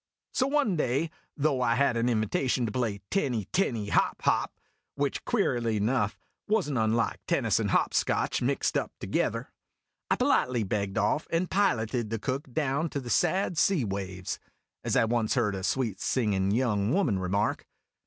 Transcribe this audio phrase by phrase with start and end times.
[0.33, 4.47] So one clay, though I had an invitation to play tenny tenny Jiop /^
[4.95, 9.51] which, queerly enough, was n't unlike tennis and hop scotch mixed up together
[10.09, 14.39] 1 politely begged off, and piloted the Cook down to the "sad sea waves"
[14.83, 17.67] (as I once heard a sweet singin' young woman remark).